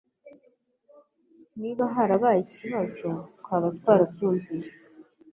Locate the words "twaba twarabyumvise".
3.39-4.79